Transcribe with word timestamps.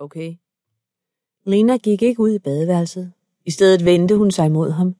Okay. 0.00 0.36
Lena 1.44 1.76
gik 1.76 2.02
ikke 2.02 2.20
ud 2.20 2.34
i 2.34 2.38
badeværelset. 2.38 3.12
I 3.44 3.50
stedet 3.50 3.84
vendte 3.84 4.16
hun 4.16 4.30
sig 4.30 4.50
mod 4.50 4.70
ham. 4.70 4.96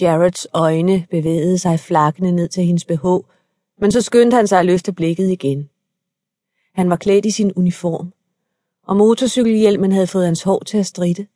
Jareds 0.00 0.46
øjne 0.52 1.06
bevægede 1.10 1.58
sig 1.58 1.80
flakkende 1.80 2.32
ned 2.32 2.48
til 2.48 2.64
hendes 2.64 2.84
BH, 2.84 3.06
men 3.80 3.92
så 3.92 4.00
skyndte 4.00 4.34
han 4.34 4.46
sig 4.46 4.60
at 4.60 4.66
løfte 4.66 4.92
blikket 4.92 5.30
igen. 5.30 5.70
Han 6.74 6.90
var 6.90 6.96
klædt 6.96 7.26
i 7.26 7.30
sin 7.30 7.52
uniform, 7.56 8.12
og 8.82 8.96
motorcykelhjelmen 8.96 9.92
havde 9.92 10.06
fået 10.06 10.24
hans 10.24 10.42
hår 10.42 10.58
til 10.58 10.78
at 10.78 10.86
stride. 10.86 11.26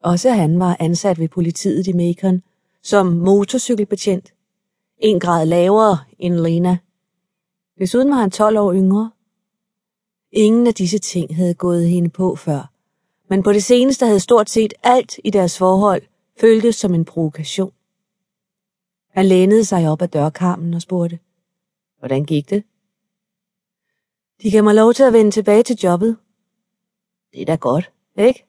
Også 0.00 0.30
han 0.30 0.58
var 0.58 0.76
ansat 0.80 1.18
ved 1.18 1.28
politiet 1.28 1.86
i 1.86 1.92
Macon 1.92 2.42
som 2.82 3.06
motorcykelbetjent. 3.06 4.34
En 4.98 5.20
grad 5.20 5.46
lavere 5.46 5.98
end 6.18 6.34
Lena. 6.34 6.78
Desuden 7.78 8.10
var 8.10 8.16
han 8.16 8.30
12 8.30 8.58
år 8.58 8.72
yngre. 8.72 9.10
Ingen 10.36 10.66
af 10.66 10.74
disse 10.74 10.98
ting 10.98 11.36
havde 11.36 11.54
gået 11.54 11.88
hende 11.88 12.10
på 12.10 12.36
før, 12.36 12.70
men 13.30 13.42
på 13.42 13.52
det 13.52 13.64
seneste 13.64 14.06
havde 14.06 14.20
stort 14.20 14.50
set 14.50 14.74
alt 14.82 15.18
i 15.24 15.30
deres 15.30 15.58
forhold 15.58 16.02
føltes 16.40 16.76
som 16.76 16.94
en 16.94 17.04
provokation. 17.04 17.72
Han 19.10 19.26
lænede 19.26 19.64
sig 19.64 19.88
op 19.88 20.02
ad 20.02 20.08
dørkarmen 20.08 20.74
og 20.74 20.82
spurgte, 20.82 21.18
hvordan 21.98 22.24
gik 22.24 22.50
det? 22.50 22.64
De 24.42 24.50
gav 24.50 24.64
mig 24.64 24.74
lov 24.74 24.94
til 24.94 25.02
at 25.02 25.12
vende 25.12 25.30
tilbage 25.30 25.62
til 25.62 25.76
jobbet. 25.82 26.16
Det 27.32 27.42
er 27.42 27.46
da 27.46 27.56
godt, 27.56 27.92
ikke? 28.18 28.44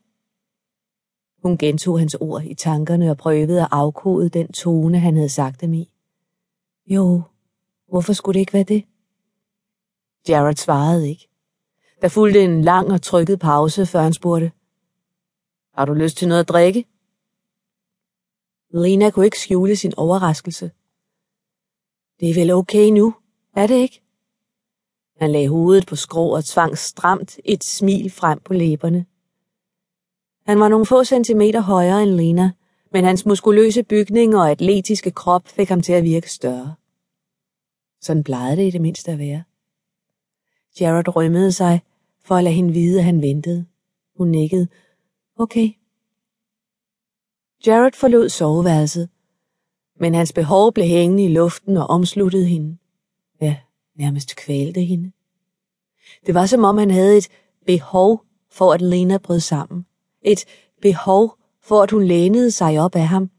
Hun 1.44 1.58
gentog 1.58 2.00
hans 2.00 2.16
ord 2.20 2.44
i 2.44 2.54
tankerne 2.54 3.12
og 3.12 3.18
prøvede 3.18 3.62
at 3.62 3.68
afkode 3.72 4.30
den 4.30 4.52
tone, 4.52 5.00
han 5.00 5.16
havde 5.16 5.30
sagt 5.30 5.62
dem 5.62 5.74
i. 5.74 5.92
Jo, 6.88 7.22
hvorfor 7.88 8.14
skulle 8.14 8.34
det 8.34 8.40
ikke 8.40 8.54
være 8.54 8.64
det? 8.64 8.86
Jared 10.28 10.56
svarede 10.56 11.10
ikke. 11.10 11.30
Der 12.06 12.10
fulgte 12.10 12.44
en 12.44 12.62
lang 12.62 12.92
og 12.92 13.02
trykket 13.02 13.40
pause, 13.40 13.86
før 13.86 14.02
han 14.02 14.14
spurgte. 14.14 14.52
Har 15.74 15.86
du 15.86 15.94
lyst 15.94 16.18
til 16.18 16.28
noget 16.28 16.40
at 16.42 16.50
drikke? 16.50 16.86
Lena 18.70 19.10
kunne 19.10 19.26
ikke 19.26 19.40
skjule 19.40 19.76
sin 19.76 19.94
overraskelse. 19.98 20.72
Det 22.20 22.30
er 22.30 22.34
vel 22.34 22.52
okay 22.52 22.90
nu, 22.90 23.16
er 23.56 23.68
det 23.68 23.76
ikke? 23.76 24.02
Han 25.18 25.32
lagde 25.32 25.50
hovedet 25.50 25.88
på 25.88 25.96
skrå 25.96 26.36
og 26.36 26.46
tvang 26.46 26.78
stramt 26.78 27.40
et 27.46 27.64
smil 27.64 28.12
frem 28.12 28.40
på 28.40 28.54
læberne. 28.54 29.06
Han 30.46 30.60
var 30.60 30.68
nogle 30.68 30.86
få 30.86 31.04
centimeter 31.04 31.62
højere 31.62 32.04
end 32.04 32.12
Lena, 32.12 32.52
men 32.92 33.06
hans 33.06 33.26
muskuløse 33.26 33.84
bygning 33.84 34.36
og 34.36 34.52
atletiske 34.52 35.12
krop 35.12 35.48
fik 35.48 35.70
ham 35.70 35.82
til 35.82 35.94
at 35.94 36.04
virke 36.04 36.32
større. 36.32 36.76
Sådan 38.02 38.24
plejede 38.24 38.58
det 38.58 38.68
i 38.68 38.72
det 38.72 38.82
mindste 38.82 39.12
at 39.12 39.20
være. 39.20 39.44
Jared 40.80 41.16
rømmede 41.16 41.52
sig 41.52 41.82
for 42.26 42.36
at 42.36 42.44
lade 42.44 42.56
hende 42.56 42.74
vide, 42.74 43.00
at 43.00 43.06
han 43.06 43.22
ventede. 43.22 43.66
Hun 44.18 44.28
nikkede. 44.28 44.68
Okay. 45.38 45.70
Jared 47.68 47.94
forlod 47.94 48.30
soveværelset, 48.30 49.10
men 50.00 50.14
hans 50.14 50.34
behov 50.34 50.74
blev 50.74 50.86
hængende 50.86 51.26
i 51.26 51.28
luften 51.28 51.78
og 51.78 51.88
omsluttede 51.88 52.46
hende. 52.46 52.78
Ja, 53.42 53.58
nærmest 53.96 54.36
kvalte 54.36 54.82
hende. 54.82 55.12
Det 56.26 56.34
var 56.34 56.46
som 56.46 56.64
om 56.64 56.78
han 56.78 56.92
havde 56.92 57.18
et 57.18 57.28
behov 57.66 58.24
for, 58.52 58.74
at 58.74 58.82
Lena 58.82 59.18
brød 59.18 59.40
sammen. 59.40 59.86
Et 60.22 60.46
behov 60.82 61.38
for, 61.62 61.82
at 61.82 61.92
hun 61.92 62.04
lænede 62.04 62.52
sig 62.52 62.80
op 62.80 62.96
af 62.96 63.08
ham. 63.08 63.30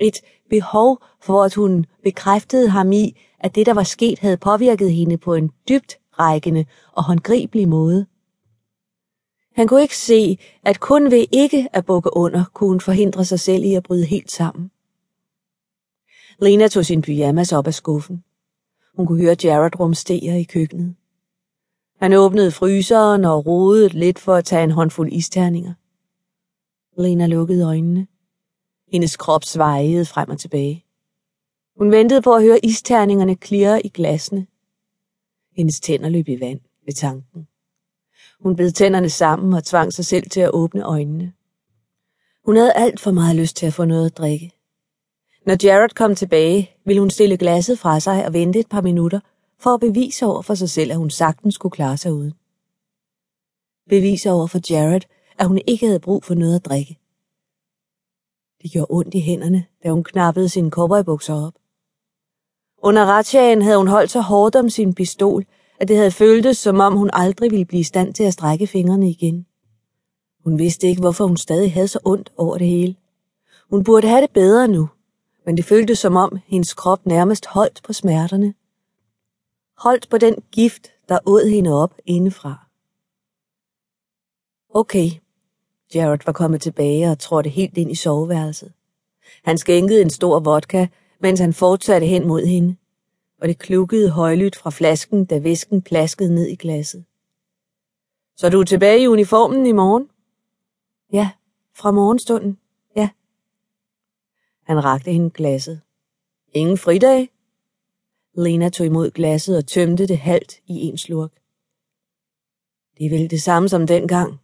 Et 0.00 0.20
behov 0.50 1.02
for, 1.20 1.42
at 1.42 1.54
hun 1.54 1.86
bekræftede 2.04 2.68
ham 2.68 2.92
i, 2.92 3.16
at 3.38 3.54
det, 3.54 3.66
der 3.66 3.74
var 3.74 3.82
sket, 3.82 4.18
havde 4.18 4.36
påvirket 4.36 4.92
hende 4.92 5.18
på 5.18 5.34
en 5.34 5.50
dybt 5.68 5.98
rækkende 6.18 6.64
og 6.92 7.04
håndgribelig 7.04 7.68
måde. 7.68 8.06
Han 9.52 9.68
kunne 9.68 9.82
ikke 9.82 9.96
se, 9.96 10.38
at 10.62 10.80
kun 10.80 11.10
ved 11.10 11.26
ikke 11.32 11.68
at 11.72 11.86
bukke 11.86 12.16
under, 12.16 12.44
kunne 12.54 12.68
hun 12.68 12.80
forhindre 12.80 13.24
sig 13.24 13.40
selv 13.40 13.64
i 13.64 13.74
at 13.74 13.82
bryde 13.82 14.04
helt 14.04 14.30
sammen. 14.30 14.70
Lena 16.38 16.68
tog 16.68 16.84
sin 16.84 17.02
pyjamas 17.02 17.52
op 17.52 17.66
af 17.66 17.74
skuffen. 17.74 18.24
Hun 18.96 19.06
kunne 19.06 19.22
høre 19.22 19.36
Jared 19.44 19.80
rumstere 19.80 20.40
i 20.40 20.44
køkkenet. 20.44 20.94
Han 22.00 22.12
åbnede 22.12 22.52
fryseren 22.52 23.24
og 23.24 23.46
rodede 23.46 23.88
lidt 23.88 24.18
for 24.18 24.34
at 24.34 24.44
tage 24.44 24.64
en 24.64 24.70
håndfuld 24.70 25.12
isterninger. 25.12 25.74
Lena 27.00 27.26
lukkede 27.26 27.64
øjnene. 27.64 28.06
Hendes 28.92 29.16
krop 29.16 29.44
svejede 29.44 30.04
frem 30.04 30.30
og 30.30 30.38
tilbage. 30.38 30.84
Hun 31.76 31.90
ventede 31.90 32.22
på 32.22 32.34
at 32.34 32.42
høre 32.42 32.64
isterningerne 32.64 33.36
klirre 33.36 33.86
i 33.86 33.88
glasene. 33.88 34.46
Hendes 35.56 35.80
tænder 35.80 36.08
løb 36.08 36.28
i 36.28 36.40
vand 36.40 36.60
ved 36.86 36.94
tanken. 36.94 37.46
Hun 38.42 38.56
bed 38.56 38.70
tænderne 38.70 39.10
sammen 39.10 39.52
og 39.52 39.64
tvang 39.64 39.92
sig 39.92 40.04
selv 40.04 40.30
til 40.30 40.40
at 40.40 40.50
åbne 40.54 40.82
øjnene. 40.82 41.32
Hun 42.44 42.56
havde 42.56 42.72
alt 42.72 43.00
for 43.00 43.10
meget 43.10 43.36
lyst 43.36 43.56
til 43.56 43.66
at 43.66 43.74
få 43.74 43.84
noget 43.84 44.06
at 44.06 44.18
drikke. 44.18 44.52
Når 45.46 45.56
Jared 45.62 45.90
kom 45.90 46.14
tilbage, 46.14 46.70
ville 46.84 47.00
hun 47.00 47.10
stille 47.10 47.36
glasset 47.36 47.78
fra 47.78 48.00
sig 48.00 48.26
og 48.26 48.32
vente 48.32 48.58
et 48.58 48.68
par 48.68 48.80
minutter 48.80 49.20
for 49.58 49.70
at 49.70 49.80
bevise 49.80 50.26
over 50.26 50.42
for 50.42 50.54
sig 50.54 50.70
selv, 50.70 50.90
at 50.90 50.96
hun 50.96 51.10
sagtens 51.10 51.54
skulle 51.54 51.72
klare 51.72 51.96
sig 51.96 52.12
uden. 52.12 52.34
Bevise 53.88 54.30
over 54.30 54.46
for 54.46 54.60
Jared, 54.70 55.00
at 55.38 55.46
hun 55.46 55.60
ikke 55.66 55.86
havde 55.86 56.00
brug 56.00 56.24
for 56.24 56.34
noget 56.34 56.56
at 56.56 56.64
drikke. 56.64 56.98
Det 58.62 58.70
gjorde 58.70 58.86
ondt 58.90 59.14
i 59.14 59.20
hænderne, 59.20 59.64
da 59.84 59.90
hun 59.90 60.04
knappede 60.04 60.48
sine 60.48 60.70
cowboybukser 60.70 61.34
op. 61.46 61.54
Under 62.82 63.06
retsjagen 63.06 63.62
havde 63.62 63.76
hun 63.76 63.88
holdt 63.88 64.10
så 64.10 64.20
hårdt 64.20 64.56
om 64.56 64.70
sin 64.70 64.94
pistol, 64.94 65.46
at 65.80 65.88
det 65.88 65.96
havde 65.96 66.10
føltes, 66.10 66.58
som 66.58 66.80
om 66.80 66.96
hun 66.96 67.10
aldrig 67.12 67.50
ville 67.50 67.64
blive 67.64 67.80
i 67.80 67.84
stand 67.84 68.14
til 68.14 68.24
at 68.24 68.32
strække 68.32 68.66
fingrene 68.66 69.10
igen. 69.10 69.46
Hun 70.44 70.58
vidste 70.58 70.86
ikke, 70.86 71.00
hvorfor 71.00 71.26
hun 71.26 71.36
stadig 71.36 71.72
havde 71.72 71.88
så 71.88 71.98
ondt 72.04 72.32
over 72.36 72.58
det 72.58 72.66
hele. 72.66 72.96
Hun 73.70 73.84
burde 73.84 74.08
have 74.08 74.22
det 74.22 74.30
bedre 74.30 74.68
nu, 74.68 74.88
men 75.46 75.56
det 75.56 75.64
føltes 75.64 75.98
som 75.98 76.16
om 76.16 76.38
hendes 76.46 76.74
krop 76.74 77.06
nærmest 77.06 77.46
holdt 77.46 77.80
på 77.84 77.92
smerterne. 77.92 78.54
Holdt 79.78 80.08
på 80.08 80.18
den 80.18 80.34
gift, 80.52 80.88
der 81.08 81.18
åd 81.26 81.48
hende 81.48 81.82
op 81.82 81.94
indefra. 82.06 82.66
Okay, 84.74 85.10
Jared 85.94 86.20
var 86.26 86.32
kommet 86.32 86.62
tilbage 86.62 87.10
og 87.10 87.18
trådte 87.18 87.50
helt 87.50 87.78
ind 87.78 87.90
i 87.90 87.94
soveværelset. 87.94 88.72
Han 89.44 89.58
skænkede 89.58 90.02
en 90.02 90.10
stor 90.10 90.40
vodka, 90.40 90.86
mens 91.20 91.40
han 91.40 91.52
fortsatte 91.52 92.06
hen 92.06 92.26
mod 92.26 92.46
hende, 92.46 92.76
og 93.40 93.48
det 93.48 93.58
klukkede 93.58 94.10
højlydt 94.10 94.56
fra 94.56 94.70
flasken, 94.70 95.24
da 95.24 95.38
væsken 95.38 95.82
plaskede 95.82 96.34
ned 96.34 96.46
i 96.46 96.54
glasset. 96.54 97.04
Så 98.36 98.48
du 98.48 98.60
er 98.60 98.64
tilbage 98.64 99.02
i 99.02 99.06
uniformen 99.06 99.66
i 99.66 99.72
morgen? 99.72 100.10
Ja, 101.12 101.30
fra 101.74 101.90
morgenstunden, 101.90 102.58
ja. 102.96 103.08
Han 104.62 104.84
rakte 104.84 105.12
hende 105.12 105.30
glasset. 105.30 105.80
Ingen 106.52 106.78
fridag? 106.78 107.30
Lena 108.34 108.68
tog 108.68 108.86
imod 108.86 109.10
glasset 109.10 109.56
og 109.56 109.66
tømte 109.66 110.06
det 110.06 110.18
halvt 110.18 110.60
i 110.66 110.74
en 110.74 110.98
slurk. 110.98 111.32
Det 112.98 113.06
er 113.06 113.10
vel 113.10 113.30
det 113.30 113.42
samme 113.42 113.68
som 113.68 113.86
dengang, 113.86 114.40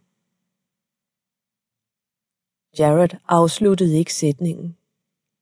Jared 2.79 3.09
afsluttede 3.27 3.97
ikke 3.97 4.13
sætningen. 4.13 4.77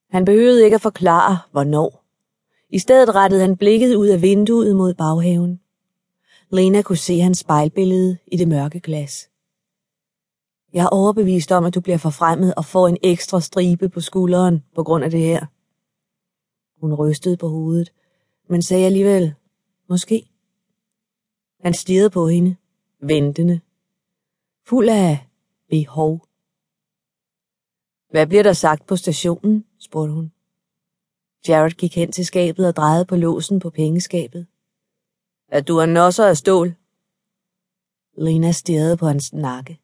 Han 0.09 0.25
behøvede 0.25 0.63
ikke 0.63 0.75
at 0.75 0.81
forklare, 0.81 1.39
hvornår. 1.51 2.04
I 2.75 2.79
stedet 2.79 3.15
rettede 3.15 3.41
han 3.41 3.57
blikket 3.57 3.95
ud 3.95 4.07
af 4.07 4.21
vinduet 4.21 4.75
mod 4.75 4.93
baghaven. 4.93 5.61
Lena 6.49 6.81
kunne 6.81 6.97
se 6.97 7.19
hans 7.19 7.39
spejlbillede 7.39 8.17
i 8.27 8.37
det 8.37 8.47
mørke 8.47 8.79
glas. 8.79 9.29
Jeg 10.73 10.83
er 10.83 10.89
overbevist 10.89 11.51
om, 11.51 11.65
at 11.65 11.75
du 11.75 11.81
bliver 11.81 11.97
forfremmet 11.97 12.53
og 12.55 12.65
får 12.65 12.87
en 12.87 12.97
ekstra 13.03 13.41
stribe 13.41 13.89
på 13.89 14.01
skulderen 14.01 14.63
på 14.75 14.83
grund 14.83 15.03
af 15.03 15.11
det 15.11 15.19
her. 15.19 15.45
Hun 16.81 16.93
rystede 16.93 17.37
på 17.37 17.47
hovedet, 17.47 17.93
men 18.49 18.61
sagde 18.61 18.85
alligevel, 18.85 19.33
måske. 19.89 20.29
Han 21.61 21.73
stirrede 21.73 22.09
på 22.09 22.27
hende, 22.27 22.55
ventende, 23.01 23.59
fuld 24.65 24.89
af 24.89 25.27
behov. 25.69 26.27
Hvad 28.11 28.27
bliver 28.27 28.43
der 28.43 28.53
sagt 28.53 28.87
på 28.87 28.95
stationen? 28.95 29.65
spurgte 29.79 30.13
hun. 30.13 30.34
Jared 31.47 31.71
gik 31.71 31.95
hen 31.95 32.11
til 32.11 32.25
skabet 32.25 32.67
og 32.67 32.75
drejede 32.75 33.05
på 33.05 33.15
låsen 33.15 33.59
på 33.59 33.69
pengeskabet. 33.69 34.47
At 35.49 35.67
du 35.67 35.77
er 35.77 35.85
nosser 35.85 36.25
af 36.25 36.37
stål? 36.37 36.75
Lena 38.17 38.51
stirrede 38.51 38.97
på 38.97 39.07
hans 39.07 39.33
nakke. 39.33 39.79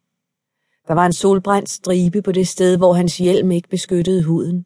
Der 0.88 0.94
var 0.94 1.06
en 1.06 1.14
solbrændt 1.14 1.70
stribe 1.70 2.22
på 2.22 2.32
det 2.32 2.48
sted, 2.48 2.78
hvor 2.78 2.94
hans 2.94 3.18
hjelm 3.18 3.52
ikke 3.52 3.70
beskyttede 3.70 4.24
huden. 4.24 4.66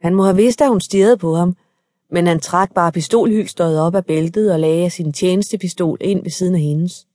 Han 0.00 0.14
må 0.14 0.24
have 0.24 0.36
vidst, 0.36 0.60
at 0.60 0.68
hun 0.68 0.80
stirrede 0.80 1.16
på 1.16 1.34
ham, 1.34 1.56
men 2.10 2.26
han 2.26 2.40
trak 2.40 2.74
bare 2.74 2.92
pistolhylstret 2.92 3.80
op 3.80 3.94
af 3.94 4.06
bæltet 4.06 4.52
og 4.52 4.60
lagde 4.60 4.90
sin 4.90 5.12
tjenestepistol 5.12 5.98
ind 6.00 6.22
ved 6.22 6.30
siden 6.30 6.54
af 6.54 6.60
hendes. 6.60 7.08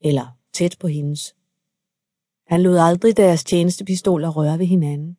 Eller 0.00 0.26
tæt 0.52 0.76
på 0.80 0.86
hendes. 0.86 1.34
Han 2.46 2.62
lod 2.62 2.76
aldrig 2.78 3.16
deres 3.16 3.44
tjenestepistoler 3.44 4.28
røre 4.28 4.58
ved 4.58 4.66
hinanden. 4.66 5.16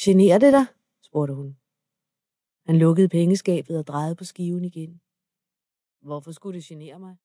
Generer 0.00 0.38
det 0.38 0.52
dig? 0.52 0.66
spurgte 1.02 1.34
hun. 1.34 1.56
Han 2.66 2.78
lukkede 2.78 3.08
pengeskabet 3.08 3.78
og 3.78 3.86
drejede 3.86 4.16
på 4.16 4.24
skiven 4.24 4.64
igen. 4.64 5.00
Hvorfor 6.00 6.32
skulle 6.32 6.56
det 6.56 6.64
genere 6.64 6.98
mig? 6.98 7.16